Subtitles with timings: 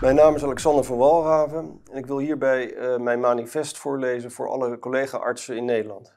[0.00, 4.48] Mijn naam is Alexander van Walraven en ik wil hierbij uh, mijn manifest voorlezen voor
[4.48, 6.14] alle collega-artsen in Nederland.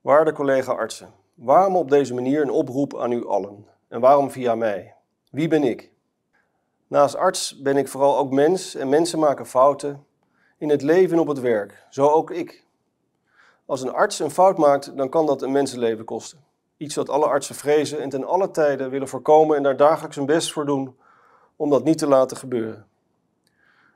[0.00, 3.66] Waarde collega-artsen, waarom op deze manier een oproep aan u allen?
[3.88, 4.94] En waarom via mij?
[5.30, 5.90] Wie ben ik?
[6.86, 10.06] Naast arts ben ik vooral ook mens en mensen maken fouten
[10.58, 11.86] in het leven en op het werk.
[11.90, 12.66] Zo ook ik.
[13.66, 16.44] Als een arts een fout maakt, dan kan dat een mensenleven kosten.
[16.76, 20.26] Iets wat alle artsen vrezen en ten alle tijden willen voorkomen en daar dagelijks hun
[20.26, 21.02] best voor doen
[21.56, 22.86] om dat niet te laten gebeuren.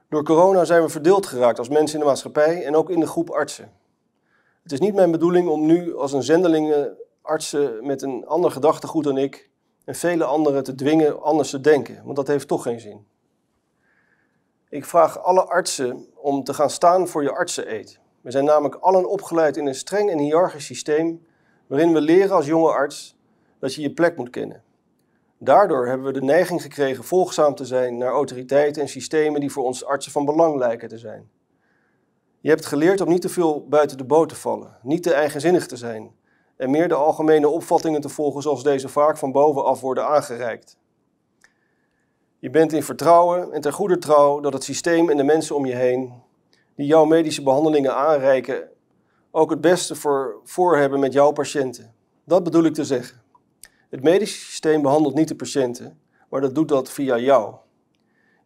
[0.08, 3.06] Door corona zijn we verdeeld geraakt als mensen in de maatschappij en ook in de
[3.06, 3.72] groep artsen.
[4.62, 6.88] Het is niet mijn bedoeling om nu als een zendeling
[7.22, 9.50] artsen met een ander gedachtegoed dan ik
[9.84, 13.06] en vele anderen te dwingen anders te denken, want dat heeft toch geen zin.
[14.68, 18.00] Ik vraag alle artsen om te gaan staan voor je artseneed.
[18.20, 21.26] We zijn namelijk allen opgeleid in een streng en hiërarchisch systeem
[21.66, 23.16] waarin we leren als jonge arts
[23.58, 24.62] dat je je plek moet kennen.
[25.38, 29.64] Daardoor hebben we de neiging gekregen volgzaam te zijn naar autoriteiten en systemen die voor
[29.64, 31.30] ons artsen van belang lijken te zijn.
[32.40, 35.66] Je hebt geleerd om niet te veel buiten de boot te vallen, niet te eigenzinnig
[35.66, 36.10] te zijn
[36.56, 40.78] en meer de algemene opvattingen te volgen zoals deze vaak van bovenaf worden aangereikt.
[42.38, 45.66] Je bent in vertrouwen en ter goede trouw dat het systeem en de mensen om
[45.66, 46.22] je heen
[46.74, 48.68] die jouw medische behandelingen aanreiken
[49.30, 51.94] ook het beste voor, voor hebben met jouw patiënten.
[52.24, 53.22] Dat bedoel ik te zeggen.
[53.88, 57.54] Het medische systeem behandelt niet de patiënten, maar dat doet dat via jou.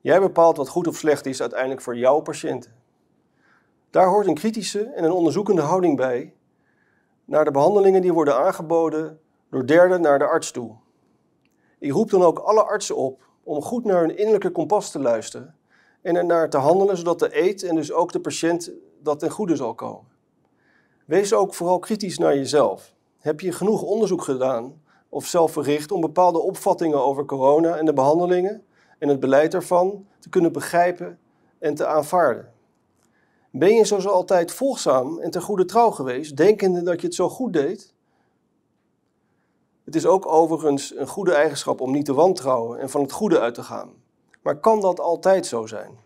[0.00, 2.74] Jij bepaalt wat goed of slecht is uiteindelijk voor jouw patiënten.
[3.90, 6.34] Daar hoort een kritische en een onderzoekende houding bij
[7.24, 9.20] naar de behandelingen die worden aangeboden
[9.50, 10.76] door derden naar de arts toe.
[11.78, 15.56] Ik roep dan ook alle artsen op om goed naar hun innerlijke kompas te luisteren
[16.02, 19.56] en ernaar te handelen zodat de eet en dus ook de patiënt dat ten goede
[19.56, 20.10] zal komen.
[21.04, 22.94] Wees ook vooral kritisch naar jezelf.
[23.18, 24.80] Heb je genoeg onderzoek gedaan
[25.12, 28.64] of zelf verricht om bepaalde opvattingen over corona en de behandelingen
[28.98, 31.18] en het beleid ervan te kunnen begrijpen
[31.58, 32.52] en te aanvaarden?
[33.50, 37.28] Ben je zoals altijd volgzaam en ten goede trouw geweest, denkende dat je het zo
[37.28, 37.94] goed deed?
[39.84, 43.40] Het is ook overigens een goede eigenschap om niet te wantrouwen en van het goede
[43.40, 43.90] uit te gaan.
[44.42, 45.98] Maar kan dat altijd zo zijn?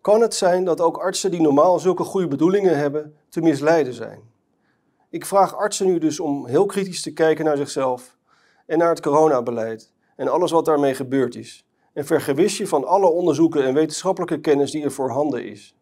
[0.00, 4.20] Kan het zijn dat ook artsen die normaal zulke goede bedoelingen hebben, te misleiden zijn?
[5.10, 8.15] Ik vraag artsen nu dus om heel kritisch te kijken naar zichzelf
[8.66, 11.64] en naar het coronabeleid en alles wat daarmee gebeurd is.
[11.92, 15.74] En vergewis je van alle onderzoeken en wetenschappelijke kennis die er voorhanden is.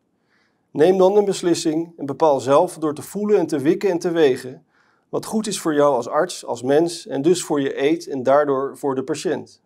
[0.71, 4.11] Neem dan een beslissing en bepaal zelf door te voelen en te wikken en te
[4.11, 4.65] wegen
[5.09, 8.23] wat goed is voor jou als arts, als mens en dus voor je eet en
[8.23, 9.63] daardoor voor de patiënt.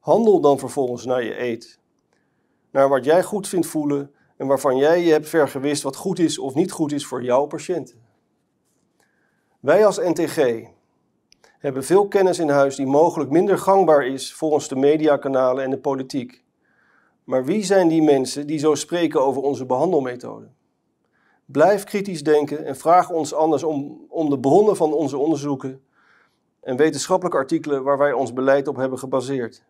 [0.00, 1.78] Handel dan vervolgens naar je eet,
[2.70, 6.38] naar wat jij goed vindt voelen en waarvan jij je hebt vergewist wat goed is
[6.38, 8.02] of niet goed is voor jouw patiënten.
[9.60, 10.68] Wij als NTG
[11.58, 15.78] hebben veel kennis in huis die mogelijk minder gangbaar is volgens de mediakanalen en de
[15.78, 16.44] politiek.
[17.24, 20.48] Maar wie zijn die mensen die zo spreken over onze behandelmethode?
[21.44, 25.82] Blijf kritisch denken en vraag ons anders om, om de bronnen van onze onderzoeken
[26.60, 29.64] en wetenschappelijke artikelen waar wij ons beleid op hebben gebaseerd.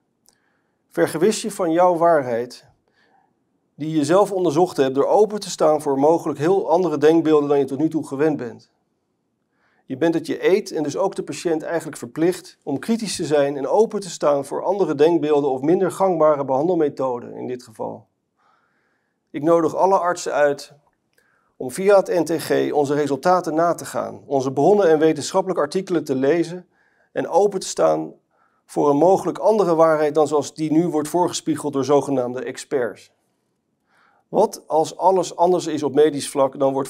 [0.88, 2.66] Vergewis je van jouw waarheid,
[3.74, 7.58] die je zelf onderzocht hebt, door open te staan voor mogelijk heel andere denkbeelden dan
[7.58, 8.70] je tot nu toe gewend bent.
[9.88, 13.24] Je bent het je eet en dus ook de patiënt eigenlijk verplicht om kritisch te
[13.24, 18.06] zijn en open te staan voor andere denkbeelden of minder gangbare behandelmethoden in dit geval.
[19.30, 20.72] Ik nodig alle artsen uit
[21.56, 26.14] om via het NTG onze resultaten na te gaan, onze bronnen en wetenschappelijke artikelen te
[26.14, 26.68] lezen
[27.12, 28.12] en open te staan
[28.66, 33.12] voor een mogelijk andere waarheid dan zoals die nu wordt voorgespiegeld door zogenaamde experts.
[34.28, 36.88] Wat als alles anders is op medisch vlak dan wordt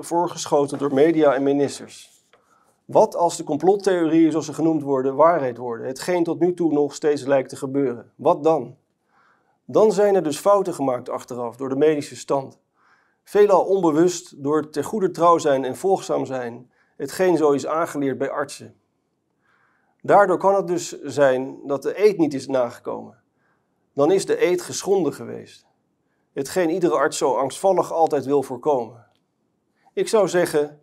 [0.00, 2.19] voorgeschoten door media en ministers?
[2.90, 5.86] Wat als de complottheorieën, zoals ze genoemd worden, waarheid worden?
[5.86, 8.12] Hetgeen tot nu toe nog steeds lijkt te gebeuren.
[8.16, 8.76] Wat dan?
[9.64, 12.58] Dan zijn er dus fouten gemaakt achteraf door de medische stand.
[13.22, 18.30] Veelal onbewust door ter goede trouw zijn en volgzaam zijn, hetgeen zo is aangeleerd bij
[18.30, 18.74] artsen.
[20.02, 23.18] Daardoor kan het dus zijn dat de eet niet is nagekomen.
[23.94, 25.66] Dan is de eet geschonden geweest.
[26.32, 29.06] Hetgeen iedere arts zo angstvallig altijd wil voorkomen.
[29.92, 30.80] Ik zou zeggen,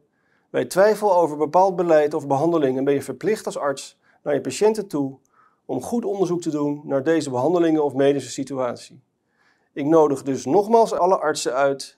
[0.50, 4.88] bij twijfel over bepaald beleid of behandelingen ben je verplicht als arts naar je patiënten
[4.88, 5.18] toe
[5.66, 9.02] om goed onderzoek te doen naar deze behandelingen of medische situatie.
[9.74, 11.98] Ik nodig dus nogmaals alle artsen uit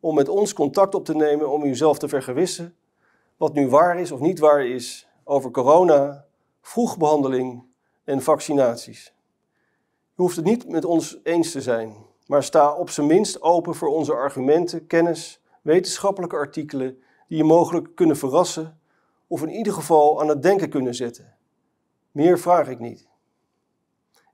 [0.00, 2.76] om met ons contact op te nemen om uzelf te vergewissen
[3.36, 6.24] wat nu waar is of niet waar is over corona,
[6.60, 7.64] vroegbehandeling
[8.04, 9.14] en vaccinaties.
[10.14, 11.96] Je hoeft het niet met ons eens te zijn,
[12.26, 17.02] maar sta op zijn minst open voor onze argumenten, kennis, wetenschappelijke artikelen
[17.32, 18.78] die je mogelijk kunnen verrassen
[19.26, 21.36] of in ieder geval aan het denken kunnen zetten.
[22.10, 23.08] Meer vraag ik niet.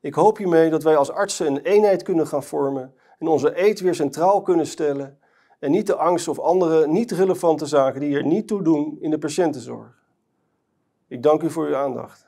[0.00, 3.80] Ik hoop hiermee dat wij als artsen een eenheid kunnen gaan vormen en onze eet
[3.80, 5.18] weer centraal kunnen stellen
[5.58, 9.10] en niet de angst of andere niet relevante zaken die er niet toe doen in
[9.10, 10.04] de patiëntenzorg.
[11.08, 12.27] Ik dank u voor uw aandacht.